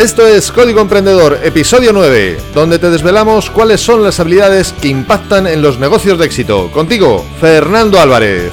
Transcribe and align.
Esto 0.00 0.26
es 0.26 0.50
Código 0.50 0.80
Emprendedor, 0.80 1.40
episodio 1.44 1.92
9, 1.92 2.38
donde 2.54 2.78
te 2.78 2.88
desvelamos 2.88 3.50
cuáles 3.50 3.82
son 3.82 4.02
las 4.02 4.18
habilidades 4.18 4.72
que 4.72 4.88
impactan 4.88 5.46
en 5.46 5.60
los 5.60 5.78
negocios 5.78 6.18
de 6.18 6.24
éxito. 6.24 6.70
Contigo, 6.72 7.22
Fernando 7.38 8.00
Álvarez. 8.00 8.50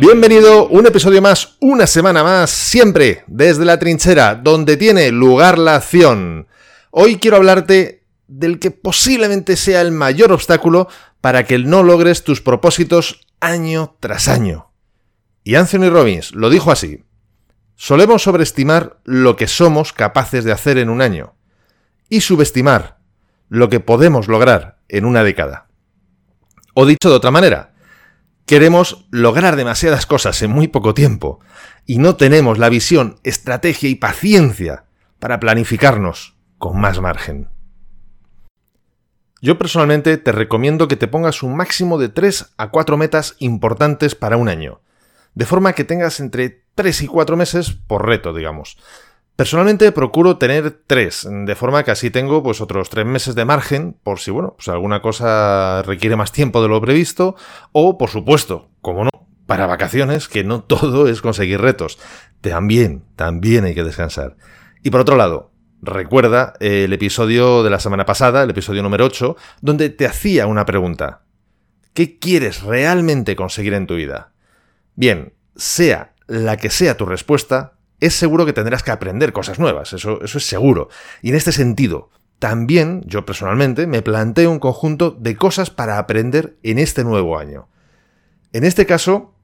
Bienvenido, 0.00 0.66
un 0.66 0.88
episodio 0.88 1.22
más, 1.22 1.56
una 1.60 1.86
semana 1.86 2.24
más, 2.24 2.50
siempre 2.50 3.22
desde 3.28 3.64
la 3.64 3.78
trinchera, 3.78 4.34
donde 4.34 4.76
tiene 4.76 5.12
lugar 5.12 5.58
la 5.58 5.76
acción. 5.76 6.48
Hoy 6.90 7.18
quiero 7.18 7.36
hablarte 7.36 8.02
del 8.26 8.58
que 8.58 8.72
posiblemente 8.72 9.54
sea 9.54 9.82
el 9.82 9.92
mayor 9.92 10.32
obstáculo 10.32 10.88
para 11.20 11.44
que 11.44 11.58
no 11.58 11.84
logres 11.84 12.24
tus 12.24 12.40
propósitos 12.40 13.24
año 13.38 13.94
tras 14.00 14.26
año. 14.26 14.65
Y 15.46 15.54
Anthony 15.54 15.90
Robbins 15.90 16.34
lo 16.34 16.50
dijo 16.50 16.72
así. 16.72 17.04
Solemos 17.76 18.24
sobreestimar 18.24 18.98
lo 19.04 19.36
que 19.36 19.46
somos 19.46 19.92
capaces 19.92 20.42
de 20.42 20.50
hacer 20.50 20.76
en 20.76 20.90
un 20.90 21.00
año 21.00 21.36
y 22.08 22.22
subestimar 22.22 22.98
lo 23.48 23.68
que 23.68 23.78
podemos 23.78 24.26
lograr 24.26 24.80
en 24.88 25.04
una 25.04 25.22
década. 25.22 25.68
O 26.74 26.84
dicho 26.84 27.10
de 27.10 27.14
otra 27.14 27.30
manera, 27.30 27.74
queremos 28.44 29.06
lograr 29.12 29.54
demasiadas 29.54 30.04
cosas 30.04 30.42
en 30.42 30.50
muy 30.50 30.66
poco 30.66 30.94
tiempo 30.94 31.38
y 31.86 31.98
no 31.98 32.16
tenemos 32.16 32.58
la 32.58 32.68
visión, 32.68 33.20
estrategia 33.22 33.88
y 33.88 33.94
paciencia 33.94 34.86
para 35.20 35.38
planificarnos 35.38 36.36
con 36.58 36.80
más 36.80 37.00
margen. 37.00 37.50
Yo 39.40 39.58
personalmente 39.58 40.16
te 40.16 40.32
recomiendo 40.32 40.88
que 40.88 40.96
te 40.96 41.06
pongas 41.06 41.44
un 41.44 41.54
máximo 41.54 41.98
de 41.98 42.08
3 42.08 42.54
a 42.56 42.70
4 42.72 42.96
metas 42.96 43.36
importantes 43.38 44.16
para 44.16 44.38
un 44.38 44.48
año 44.48 44.80
de 45.36 45.44
forma 45.44 45.74
que 45.74 45.84
tengas 45.84 46.18
entre 46.18 46.64
3 46.74 47.02
y 47.02 47.06
4 47.06 47.36
meses 47.36 47.70
por 47.70 48.06
reto, 48.06 48.32
digamos. 48.32 48.78
Personalmente 49.36 49.92
procuro 49.92 50.38
tener 50.38 50.80
3, 50.86 51.28
de 51.44 51.54
forma 51.54 51.84
que 51.84 51.90
así 51.90 52.10
tengo 52.10 52.42
pues 52.42 52.62
otros 52.62 52.88
3 52.88 53.04
meses 53.04 53.34
de 53.34 53.44
margen 53.44 53.94
por 54.02 54.18
si, 54.18 54.30
bueno, 54.30 54.54
pues 54.56 54.68
alguna 54.68 55.02
cosa 55.02 55.82
requiere 55.82 56.16
más 56.16 56.32
tiempo 56.32 56.62
de 56.62 56.68
lo 56.68 56.80
previsto 56.80 57.36
o, 57.72 57.98
por 57.98 58.08
supuesto, 58.08 58.70
como 58.80 59.04
no, 59.04 59.10
para 59.44 59.66
vacaciones, 59.66 60.26
que 60.26 60.42
no 60.42 60.64
todo 60.64 61.06
es 61.06 61.20
conseguir 61.20 61.60
retos. 61.60 61.98
También, 62.40 63.04
también 63.14 63.64
hay 63.64 63.74
que 63.74 63.84
descansar. 63.84 64.38
Y 64.82 64.88
por 64.88 65.02
otro 65.02 65.16
lado, 65.16 65.52
recuerda 65.82 66.54
el 66.60 66.94
episodio 66.94 67.62
de 67.62 67.68
la 67.68 67.78
semana 67.78 68.06
pasada, 68.06 68.42
el 68.42 68.50
episodio 68.50 68.82
número 68.82 69.04
8, 69.04 69.36
donde 69.60 69.90
te 69.90 70.06
hacía 70.06 70.46
una 70.46 70.64
pregunta. 70.64 71.24
¿Qué 71.92 72.18
quieres 72.18 72.62
realmente 72.62 73.36
conseguir 73.36 73.74
en 73.74 73.86
tu 73.86 73.96
vida? 73.96 74.32
Bien, 74.94 75.34
sea 75.56 76.14
la 76.26 76.56
que 76.56 76.70
sea 76.70 76.96
tu 76.96 77.06
respuesta, 77.06 77.74
es 78.00 78.14
seguro 78.14 78.44
que 78.44 78.52
tendrás 78.52 78.82
que 78.82 78.90
aprender 78.90 79.32
cosas 79.32 79.58
nuevas, 79.58 79.92
eso, 79.92 80.22
eso 80.22 80.38
es 80.38 80.46
seguro. 80.46 80.88
Y 81.22 81.30
en 81.30 81.36
este 81.36 81.52
sentido, 81.52 82.10
también 82.38 83.02
yo 83.06 83.24
personalmente 83.24 83.86
me 83.86 84.02
planteo 84.02 84.50
un 84.50 84.58
conjunto 84.58 85.10
de 85.10 85.36
cosas 85.36 85.70
para 85.70 85.98
aprender 85.98 86.56
en 86.62 86.78
este 86.78 87.04
nuevo 87.04 87.38
año. 87.38 87.68
En 88.52 88.64
este 88.64 88.86
caso, 88.86 89.34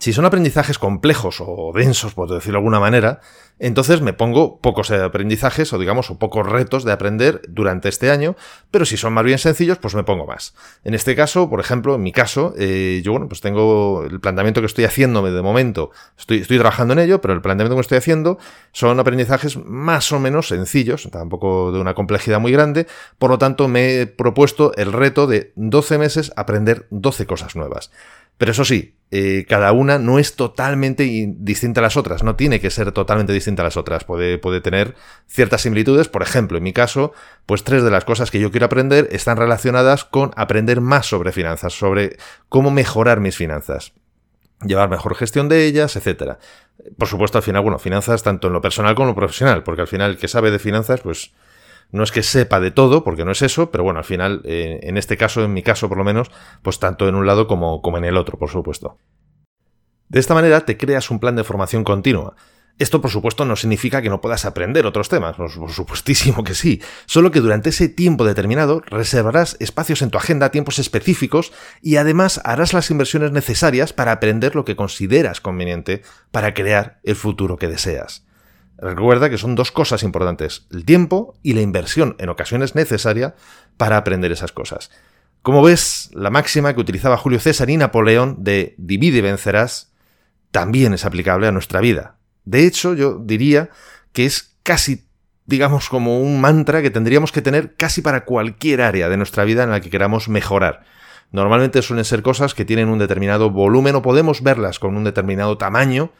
si 0.00 0.12
son 0.12 0.24
aprendizajes 0.24 0.78
complejos 0.78 1.40
o 1.40 1.72
densos, 1.74 2.14
por 2.14 2.28
decirlo 2.28 2.58
de 2.58 2.60
alguna 2.60 2.80
manera, 2.80 3.20
entonces 3.58 4.00
me 4.00 4.12
pongo 4.12 4.58
pocos 4.58 4.90
aprendizajes 4.90 5.72
o 5.72 5.78
digamos 5.78 6.10
o 6.10 6.18
pocos 6.18 6.46
retos 6.46 6.84
de 6.84 6.92
aprender 6.92 7.40
durante 7.48 7.88
este 7.88 8.10
año, 8.10 8.34
pero 8.70 8.84
si 8.84 8.96
son 8.96 9.12
más 9.12 9.24
bien 9.24 9.38
sencillos, 9.38 9.78
pues 9.78 9.94
me 9.94 10.02
pongo 10.02 10.26
más. 10.26 10.54
En 10.82 10.94
este 10.94 11.14
caso, 11.14 11.48
por 11.48 11.60
ejemplo, 11.60 11.94
en 11.94 12.02
mi 12.02 12.10
caso, 12.10 12.54
eh, 12.58 13.00
yo 13.04 13.12
bueno, 13.12 13.28
pues 13.28 13.40
tengo 13.40 14.04
el 14.10 14.20
planteamiento 14.20 14.60
que 14.60 14.66
estoy 14.66 14.84
haciéndome 14.84 15.30
de 15.30 15.42
momento, 15.42 15.90
estoy, 16.18 16.38
estoy 16.38 16.58
trabajando 16.58 16.94
en 16.94 17.00
ello, 17.00 17.20
pero 17.20 17.32
el 17.32 17.42
planteamiento 17.42 17.76
que 17.76 17.82
estoy 17.82 17.98
haciendo 17.98 18.38
son 18.72 18.98
aprendizajes 18.98 19.56
más 19.56 20.10
o 20.10 20.18
menos 20.18 20.48
sencillos, 20.48 21.08
tampoco 21.12 21.70
de 21.70 21.80
una 21.80 21.94
complejidad 21.94 22.40
muy 22.40 22.50
grande, 22.50 22.86
por 23.18 23.30
lo 23.30 23.38
tanto 23.38 23.68
me 23.68 24.00
he 24.00 24.06
propuesto 24.06 24.74
el 24.74 24.92
reto 24.92 25.26
de 25.26 25.52
12 25.54 25.98
meses 25.98 26.32
aprender 26.36 26.86
12 26.90 27.26
cosas 27.26 27.54
nuevas. 27.54 27.90
Pero 28.36 28.50
eso 28.52 28.64
sí, 28.64 28.96
eh, 29.10 29.46
cada 29.48 29.72
una 29.72 29.98
no 29.98 30.18
es 30.18 30.34
totalmente 30.34 31.04
distinta 31.38 31.80
a 31.80 31.82
las 31.82 31.96
otras, 31.96 32.24
no 32.24 32.34
tiene 32.34 32.60
que 32.60 32.70
ser 32.70 32.90
totalmente 32.90 33.32
distinta 33.32 33.62
a 33.62 33.64
las 33.64 33.76
otras, 33.76 34.04
puede, 34.04 34.38
puede 34.38 34.60
tener 34.60 34.96
ciertas 35.28 35.62
similitudes. 35.62 36.08
Por 36.08 36.22
ejemplo, 36.22 36.58
en 36.58 36.64
mi 36.64 36.72
caso, 36.72 37.12
pues 37.46 37.62
tres 37.62 37.84
de 37.84 37.90
las 37.90 38.04
cosas 38.04 38.30
que 38.30 38.40
yo 38.40 38.50
quiero 38.50 38.66
aprender 38.66 39.08
están 39.12 39.36
relacionadas 39.36 40.04
con 40.04 40.32
aprender 40.36 40.80
más 40.80 41.06
sobre 41.06 41.32
finanzas, 41.32 41.72
sobre 41.72 42.16
cómo 42.48 42.70
mejorar 42.70 43.20
mis 43.20 43.36
finanzas 43.36 43.92
llevar 44.64 44.88
mejor 44.88 45.14
gestión 45.14 45.48
de 45.48 45.66
ellas, 45.66 45.96
etcétera. 45.96 46.38
Por 46.98 47.08
supuesto, 47.08 47.38
al 47.38 47.44
final, 47.44 47.62
bueno, 47.62 47.78
finanzas 47.78 48.22
tanto 48.22 48.46
en 48.46 48.52
lo 48.52 48.60
personal 48.60 48.94
como 48.94 49.08
en 49.08 49.10
lo 49.10 49.16
profesional, 49.16 49.62
porque 49.62 49.82
al 49.82 49.88
final 49.88 50.12
el 50.12 50.18
que 50.18 50.28
sabe 50.28 50.50
de 50.50 50.58
finanzas, 50.58 51.00
pues 51.00 51.32
no 51.94 52.02
es 52.02 52.10
que 52.10 52.24
sepa 52.24 52.58
de 52.58 52.72
todo, 52.72 53.04
porque 53.04 53.24
no 53.24 53.30
es 53.30 53.40
eso, 53.40 53.70
pero 53.70 53.84
bueno, 53.84 54.00
al 54.00 54.04
final, 54.04 54.42
eh, 54.44 54.80
en 54.82 54.96
este 54.96 55.16
caso, 55.16 55.44
en 55.44 55.52
mi 55.52 55.62
caso 55.62 55.88
por 55.88 55.96
lo 55.96 56.02
menos, 56.02 56.28
pues 56.62 56.80
tanto 56.80 57.08
en 57.08 57.14
un 57.14 57.24
lado 57.24 57.46
como, 57.46 57.82
como 57.82 57.98
en 57.98 58.04
el 58.04 58.16
otro, 58.16 58.36
por 58.36 58.50
supuesto. 58.50 58.98
De 60.08 60.18
esta 60.18 60.34
manera 60.34 60.62
te 60.62 60.76
creas 60.76 61.12
un 61.12 61.20
plan 61.20 61.36
de 61.36 61.44
formación 61.44 61.84
continua. 61.84 62.34
Esto, 62.80 63.00
por 63.00 63.12
supuesto, 63.12 63.44
no 63.44 63.54
significa 63.54 64.02
que 64.02 64.08
no 64.08 64.20
puedas 64.20 64.44
aprender 64.44 64.86
otros 64.86 65.08
temas, 65.08 65.36
por 65.36 65.48
supuestísimo 65.70 66.42
que 66.42 66.54
sí, 66.54 66.82
solo 67.06 67.30
que 67.30 67.40
durante 67.40 67.70
ese 67.70 67.88
tiempo 67.88 68.24
determinado 68.24 68.82
reservarás 68.86 69.56
espacios 69.60 70.02
en 70.02 70.10
tu 70.10 70.18
agenda, 70.18 70.50
tiempos 70.50 70.80
específicos, 70.80 71.52
y 71.80 71.94
además 71.94 72.40
harás 72.42 72.72
las 72.72 72.90
inversiones 72.90 73.30
necesarias 73.30 73.92
para 73.92 74.10
aprender 74.10 74.56
lo 74.56 74.64
que 74.64 74.74
consideras 74.74 75.40
conveniente 75.40 76.02
para 76.32 76.54
crear 76.54 76.98
el 77.04 77.14
futuro 77.14 77.56
que 77.56 77.68
deseas. 77.68 78.26
Recuerda 78.78 79.30
que 79.30 79.38
son 79.38 79.54
dos 79.54 79.70
cosas 79.70 80.02
importantes, 80.02 80.66
el 80.72 80.84
tiempo 80.84 81.38
y 81.42 81.52
la 81.54 81.60
inversión 81.60 82.16
en 82.18 82.28
ocasiones 82.28 82.74
necesaria 82.74 83.34
para 83.76 83.96
aprender 83.96 84.32
esas 84.32 84.52
cosas. 84.52 84.90
Como 85.42 85.62
ves, 85.62 86.10
la 86.14 86.30
máxima 86.30 86.74
que 86.74 86.80
utilizaba 86.80 87.16
Julio 87.16 87.38
César 87.38 87.70
y 87.70 87.76
Napoleón 87.76 88.36
de 88.40 88.74
divide 88.78 89.18
y 89.18 89.20
vencerás 89.20 89.92
también 90.50 90.94
es 90.94 91.04
aplicable 91.04 91.46
a 91.46 91.52
nuestra 91.52 91.80
vida. 91.80 92.16
De 92.44 92.66
hecho, 92.66 92.94
yo 92.94 93.18
diría 93.18 93.70
que 94.12 94.24
es 94.24 94.56
casi, 94.62 95.06
digamos, 95.46 95.88
como 95.88 96.20
un 96.20 96.40
mantra 96.40 96.82
que 96.82 96.90
tendríamos 96.90 97.30
que 97.30 97.42
tener 97.42 97.74
casi 97.76 98.02
para 98.02 98.24
cualquier 98.24 98.80
área 98.80 99.08
de 99.08 99.16
nuestra 99.16 99.44
vida 99.44 99.64
en 99.64 99.70
la 99.70 99.80
que 99.80 99.90
queramos 99.90 100.28
mejorar. 100.28 100.84
Normalmente 101.30 101.82
suelen 101.82 102.04
ser 102.04 102.22
cosas 102.22 102.54
que 102.54 102.64
tienen 102.64 102.88
un 102.88 102.98
determinado 102.98 103.50
volumen 103.50 103.96
o 103.96 104.02
podemos 104.02 104.42
verlas 104.42 104.78
con 104.78 104.96
un 104.96 105.04
determinado 105.04 105.58
tamaño 105.58 106.12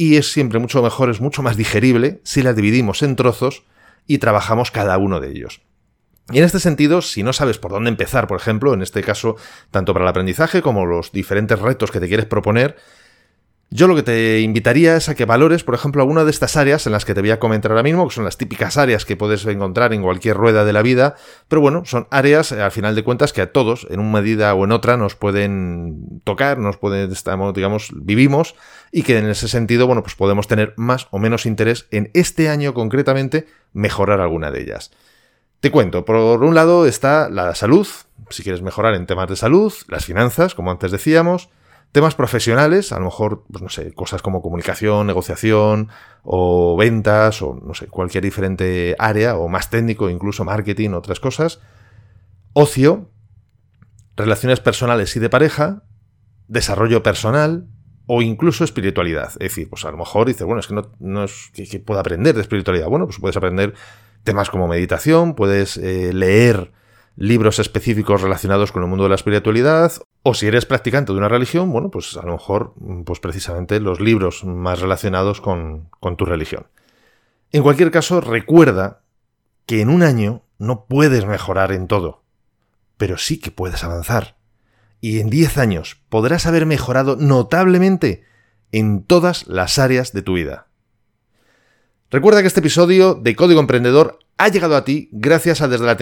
y 0.00 0.16
es 0.16 0.32
siempre 0.32 0.58
mucho 0.58 0.82
mejor, 0.82 1.10
es 1.10 1.20
mucho 1.20 1.42
más 1.42 1.58
digerible 1.58 2.22
si 2.24 2.42
las 2.42 2.56
dividimos 2.56 3.02
en 3.02 3.16
trozos 3.16 3.64
y 4.06 4.16
trabajamos 4.16 4.70
cada 4.70 4.96
uno 4.96 5.20
de 5.20 5.28
ellos. 5.28 5.60
Y 6.30 6.38
en 6.38 6.44
este 6.44 6.58
sentido, 6.58 7.02
si 7.02 7.22
no 7.22 7.34
sabes 7.34 7.58
por 7.58 7.70
dónde 7.70 7.90
empezar, 7.90 8.26
por 8.26 8.40
ejemplo, 8.40 8.72
en 8.72 8.80
este 8.80 9.02
caso, 9.02 9.36
tanto 9.70 9.92
para 9.92 10.06
el 10.06 10.08
aprendizaje 10.08 10.62
como 10.62 10.86
los 10.86 11.12
diferentes 11.12 11.58
retos 11.58 11.90
que 11.90 12.00
te 12.00 12.08
quieres 12.08 12.24
proponer, 12.24 12.76
yo 13.72 13.86
lo 13.86 13.94
que 13.94 14.02
te 14.02 14.40
invitaría 14.40 14.96
es 14.96 15.08
a 15.08 15.14
que 15.14 15.24
valores, 15.24 15.62
por 15.62 15.76
ejemplo, 15.76 16.02
alguna 16.02 16.24
de 16.24 16.32
estas 16.32 16.56
áreas 16.56 16.86
en 16.86 16.92
las 16.92 17.04
que 17.04 17.14
te 17.14 17.20
voy 17.20 17.30
a 17.30 17.38
comentar 17.38 17.70
ahora 17.70 17.84
mismo, 17.84 18.08
que 18.08 18.14
son 18.14 18.24
las 18.24 18.36
típicas 18.36 18.76
áreas 18.76 19.04
que 19.04 19.16
puedes 19.16 19.46
encontrar 19.46 19.94
en 19.94 20.02
cualquier 20.02 20.36
rueda 20.36 20.64
de 20.64 20.72
la 20.72 20.82
vida, 20.82 21.14
pero 21.46 21.60
bueno, 21.60 21.84
son 21.84 22.08
áreas, 22.10 22.50
eh, 22.50 22.60
al 22.60 22.72
final 22.72 22.96
de 22.96 23.04
cuentas, 23.04 23.32
que 23.32 23.42
a 23.42 23.52
todos, 23.52 23.86
en 23.88 24.00
una 24.00 24.20
medida 24.20 24.52
o 24.54 24.64
en 24.64 24.72
otra, 24.72 24.96
nos 24.96 25.14
pueden 25.14 26.20
tocar, 26.24 26.58
nos 26.58 26.78
pueden, 26.78 27.12
estamos, 27.12 27.54
digamos, 27.54 27.92
vivimos, 27.94 28.56
y 28.90 29.04
que 29.04 29.18
en 29.18 29.28
ese 29.28 29.46
sentido, 29.46 29.86
bueno, 29.86 30.02
pues 30.02 30.16
podemos 30.16 30.48
tener 30.48 30.74
más 30.76 31.06
o 31.12 31.20
menos 31.20 31.46
interés 31.46 31.86
en 31.92 32.10
este 32.12 32.48
año 32.48 32.74
concretamente 32.74 33.46
mejorar 33.72 34.20
alguna 34.20 34.50
de 34.50 34.62
ellas. 34.62 34.90
Te 35.60 35.70
cuento, 35.70 36.04
por 36.04 36.42
un 36.42 36.56
lado 36.56 36.86
está 36.86 37.28
la 37.28 37.54
salud, 37.54 37.86
si 38.30 38.42
quieres 38.42 38.62
mejorar 38.62 38.94
en 38.94 39.06
temas 39.06 39.28
de 39.28 39.36
salud, 39.36 39.72
las 39.86 40.06
finanzas, 40.06 40.56
como 40.56 40.72
antes 40.72 40.90
decíamos, 40.90 41.50
Temas 41.92 42.14
profesionales, 42.14 42.92
a 42.92 42.98
lo 43.00 43.06
mejor, 43.06 43.44
pues 43.50 43.62
no 43.62 43.68
sé, 43.68 43.92
cosas 43.92 44.22
como 44.22 44.42
comunicación, 44.42 45.08
negociación 45.08 45.88
o 46.22 46.76
ventas 46.76 47.42
o 47.42 47.58
no 47.60 47.74
sé, 47.74 47.88
cualquier 47.88 48.22
diferente 48.22 48.94
área 48.98 49.36
o 49.36 49.48
más 49.48 49.70
técnico, 49.70 50.08
incluso 50.08 50.44
marketing, 50.44 50.90
otras 50.90 51.18
cosas. 51.18 51.60
Ocio, 52.52 53.10
relaciones 54.16 54.60
personales 54.60 55.16
y 55.16 55.20
de 55.20 55.30
pareja, 55.30 55.82
desarrollo 56.46 57.02
personal 57.02 57.66
o 58.06 58.22
incluso 58.22 58.64
espiritualidad. 58.64 59.30
Es 59.34 59.50
decir, 59.50 59.68
pues 59.68 59.84
a 59.84 59.90
lo 59.90 59.96
mejor 59.96 60.26
dices, 60.26 60.44
bueno, 60.44 60.60
es 60.60 60.66
que 60.66 60.74
no, 60.98 61.24
es 61.24 61.50
que, 61.54 61.78
pueda 61.80 62.00
aprender 62.00 62.34
de 62.34 62.40
espiritualidad. 62.40 62.88
Bueno, 62.88 63.06
pues 63.06 63.18
puedes 63.18 63.36
aprender 63.36 63.74
temas 64.24 64.50
como 64.50 64.66
meditación, 64.66 65.34
puedes 65.34 65.76
eh, 65.76 66.12
leer 66.12 66.72
libros 67.16 67.58
específicos 67.58 68.22
relacionados 68.22 68.72
con 68.72 68.82
el 68.82 68.88
mundo 68.88 69.04
de 69.04 69.10
la 69.10 69.14
espiritualidad, 69.14 69.92
o 70.22 70.34
si 70.34 70.46
eres 70.46 70.66
practicante 70.66 71.12
de 71.12 71.18
una 71.18 71.28
religión, 71.28 71.72
bueno, 71.72 71.90
pues 71.90 72.16
a 72.16 72.22
lo 72.22 72.32
mejor, 72.32 72.74
pues 73.04 73.20
precisamente 73.20 73.80
los 73.80 74.00
libros 74.00 74.44
más 74.44 74.80
relacionados 74.80 75.40
con, 75.40 75.88
con 75.98 76.16
tu 76.16 76.24
religión. 76.24 76.66
En 77.52 77.62
cualquier 77.62 77.90
caso, 77.90 78.20
recuerda 78.20 79.02
que 79.66 79.80
en 79.80 79.88
un 79.88 80.02
año 80.02 80.42
no 80.58 80.84
puedes 80.84 81.26
mejorar 81.26 81.72
en 81.72 81.88
todo, 81.88 82.22
pero 82.96 83.16
sí 83.18 83.40
que 83.40 83.50
puedes 83.50 83.82
avanzar. 83.82 84.36
Y 85.00 85.20
en 85.20 85.30
10 85.30 85.58
años 85.58 86.02
podrás 86.08 86.46
haber 86.46 86.66
mejorado 86.66 87.16
notablemente 87.16 88.24
en 88.72 89.02
todas 89.02 89.46
las 89.48 89.78
áreas 89.78 90.12
de 90.12 90.22
tu 90.22 90.34
vida. 90.34 90.68
Recuerda 92.10 92.42
que 92.42 92.48
este 92.48 92.60
episodio 92.60 93.14
de 93.14 93.34
Código 93.36 93.60
Emprendedor 93.60 94.18
ha 94.40 94.48
llegado 94.48 94.74
a 94.74 94.84
ti 94.86 95.10
gracias 95.12 95.60
a 95.60 95.68
desde 95.68 95.84
la 95.84 95.96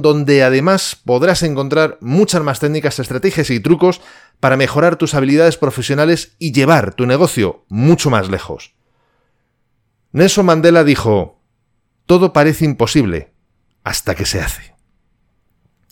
donde 0.00 0.44
además 0.44 0.96
podrás 1.04 1.42
encontrar 1.42 1.98
muchas 2.00 2.40
más 2.40 2.60
técnicas, 2.60 3.00
estrategias 3.00 3.50
y 3.50 3.58
trucos 3.58 4.00
para 4.38 4.56
mejorar 4.56 4.94
tus 4.94 5.14
habilidades 5.14 5.56
profesionales 5.56 6.36
y 6.38 6.52
llevar 6.52 6.94
tu 6.94 7.04
negocio 7.04 7.64
mucho 7.68 8.10
más 8.10 8.28
lejos. 8.28 8.74
Nelson 10.12 10.46
Mandela 10.46 10.84
dijo, 10.84 11.42
todo 12.06 12.32
parece 12.32 12.64
imposible 12.64 13.34
hasta 13.82 14.14
que 14.14 14.24
se 14.24 14.40
hace. 14.40 14.76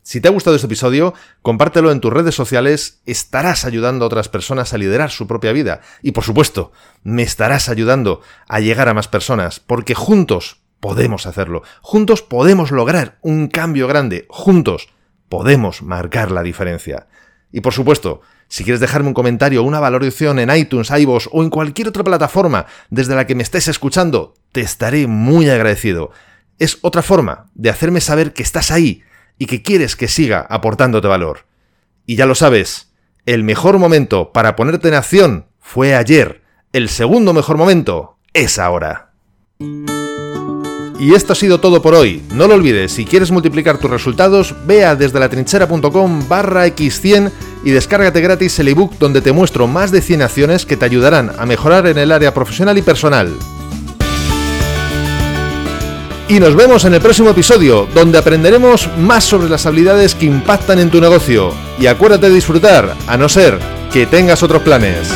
Si 0.05 0.21
te 0.21 0.29
ha 0.29 0.31
gustado 0.31 0.55
este 0.55 0.67
episodio, 0.67 1.15
compártelo 1.43 1.91
en 1.91 2.01
tus 2.01 2.13
redes 2.13 2.37
sociales, 2.37 3.01
estarás 3.07 3.65
ayudando 3.65 4.05
a 4.05 4.07
otras 4.07 4.29
personas 4.29 4.73
a 4.73 4.79
liderar 4.79 5.11
su 5.11 5.27
propia 5.27 5.51
vida 5.51 5.81
y 6.01 6.13
por 6.13 6.23
supuesto, 6.23 6.71
me 7.03 7.25
estarás 7.25 7.69
ayudando 7.69 8.21
a 8.47 8.61
llegar 8.61 8.89
a 8.89 8.95
más 8.95 9.09
personas, 9.09 9.59
porque 9.59 9.95
juntos 9.95 10.61
podemos 10.87 11.27
hacerlo, 11.27 11.65
juntos 11.83 12.23
podemos 12.23 12.71
lograr 12.71 13.19
un 13.21 13.49
cambio 13.49 13.89
grande, 13.89 14.25
juntos 14.29 14.89
podemos 15.29 15.83
marcar 15.83 16.31
la 16.31 16.45
diferencia. 16.45 17.09
Y 17.51 17.61
por 17.61 17.73
supuesto, 17.73 18.21
si 18.47 18.63
quieres 18.63 18.79
dejarme 18.79 19.09
un 19.09 19.15
comentario 19.15 19.63
o 19.63 19.67
una 19.67 19.81
valoración 19.81 20.39
en 20.39 20.57
iTunes, 20.57 20.93
iVoox 20.93 21.29
o 21.33 21.43
en 21.43 21.51
cualquier 21.51 21.89
otra 21.89 22.05
plataforma 22.05 22.67
desde 22.89 23.17
la 23.17 23.27
que 23.27 23.35
me 23.35 23.43
estés 23.43 23.67
escuchando, 23.67 24.35
te 24.53 24.61
estaré 24.61 25.09
muy 25.09 25.51
agradecido. 25.51 26.13
Es 26.61 26.79
otra 26.83 27.03
forma 27.03 27.51
de 27.57 27.71
hacerme 27.71 28.01
saber 28.01 28.33
que 28.33 28.45
estás 28.45 28.71
ahí 28.71 29.03
y 29.39 29.47
que 29.47 29.63
quieres 29.63 29.97
que 29.97 30.07
siga 30.07 30.47
aportándote 30.49 31.09
valor. 31.09 31.47
Y 32.07 32.15
ya 32.15 32.27
lo 32.27 32.37
sabes, 32.37 32.93
el 33.25 33.43
mejor 33.43 33.81
momento 33.81 34.33
para 34.33 34.55
ponerte 34.55 34.87
en 34.87 34.95
acción 34.95 35.47
fue 35.59 35.97
ayer. 35.97 36.45
El 36.73 36.89
segundo 36.89 37.35
mejor 37.35 37.57
momento 37.57 38.19
es 38.35 38.61
ahora. 38.61 39.11
Y 40.99 41.15
esto 41.15 41.33
ha 41.33 41.37
sido 41.37 41.61
todo 41.61 41.83
por 41.83 41.95
hoy. 41.95 42.23
No 42.33 42.47
lo 42.47 42.55
olvides, 42.55 42.93
si 42.93 43.05
quieres 43.05 43.31
multiplicar 43.31 43.79
tus 43.79 43.91
resultados, 43.91 44.55
ve 44.67 44.85
a 44.85 44.97
desde 44.97 45.21
la 45.21 45.29
trinchera.com 45.29 46.29
barra 46.29 46.67
x100 46.67 47.31
y 47.65 47.71
descárgate 47.71 48.21
gratis 48.21 48.59
el 48.59 48.69
ebook 48.69 48.99
donde 48.99 49.21
te 49.21 49.33
muestro 49.33 49.67
más 49.67 49.91
de 49.91 50.01
100 50.01 50.23
acciones 50.23 50.65
que 50.65 50.77
te 50.77 50.85
ayudarán 50.85 51.33
a 51.39 51.47
mejorar 51.47 51.87
en 51.87 51.99
el 51.99 52.13
área 52.13 52.33
profesional 52.33 52.79
y 52.79 52.83
personal. 52.83 53.33
Y 56.29 56.41
nos 56.41 56.57
vemos 56.57 56.85
en 56.85 56.95
el 56.95 57.01
próximo 57.01 57.31
episodio, 57.31 57.87
donde 57.95 58.19
aprenderemos 58.19 58.89
más 58.99 59.23
sobre 59.23 59.49
las 59.49 59.65
habilidades 59.65 60.17
que 60.17 60.27
impactan 60.27 60.81
en 60.81 60.91
tu 60.91 61.01
negocio. 61.01 61.53
Y 61.79 61.87
acuérdate 61.87 62.29
de 62.29 62.35
disfrutar, 62.35 62.97
a 63.07 63.17
no 63.17 63.29
ser 63.29 63.61
que 63.93 64.07
tengas 64.07 64.43
otros 64.43 64.63
planes. 64.63 65.09